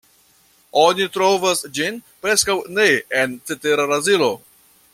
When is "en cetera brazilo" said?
3.21-4.33